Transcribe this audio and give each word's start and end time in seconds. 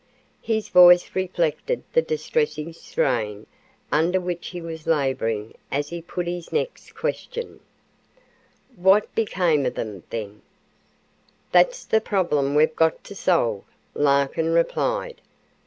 His 0.41 0.69
voice 0.69 1.13
reflected 1.13 1.83
the 1.93 2.01
distressing 2.01 2.73
strain 2.73 3.45
under 3.91 4.19
which 4.19 4.47
he 4.47 4.59
was 4.59 4.87
laboring 4.87 5.53
as 5.71 5.89
he 5.89 6.01
put 6.01 6.25
his 6.25 6.51
next 6.51 6.95
question: 6.95 7.59
"What 8.75 9.13
became 9.13 9.63
of 9.63 9.75
them 9.75 10.01
then?" 10.09 10.41
"That's 11.51 11.85
the 11.85 12.01
problem 12.01 12.55
we've 12.55 12.75
got 12.75 13.03
to 13.03 13.13
solve," 13.15 13.63
Larkin 13.93 14.51
replied. 14.53 15.21